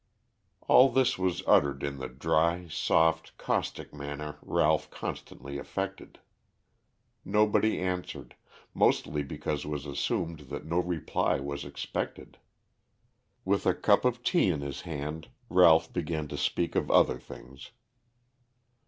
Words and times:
All 0.67 0.89
this 0.89 1.19
was 1.19 1.43
uttered 1.45 1.83
in 1.83 1.99
the 1.99 2.07
dry, 2.09 2.67
soft, 2.69 3.37
caustic 3.37 3.93
manner 3.93 4.39
Ralph 4.41 4.89
constantly 4.89 5.59
affected. 5.59 6.17
Nobody 7.23 7.79
answered, 7.79 8.35
mostly 8.73 9.21
because 9.21 9.63
it 9.63 9.67
was 9.67 9.85
assumed 9.85 10.39
that 10.49 10.65
no 10.65 10.79
reply 10.79 11.39
was 11.39 11.63
expected. 11.65 12.39
With 13.45 13.67
a 13.67 13.75
cup 13.75 14.03
of 14.03 14.23
tea 14.23 14.47
in 14.49 14.61
his 14.61 14.81
hand 14.81 15.27
Ralph 15.49 15.93
began 15.93 16.27
to 16.29 16.35
speak 16.37 16.73
of 16.73 16.89
other 16.89 17.19
things. 17.19 17.69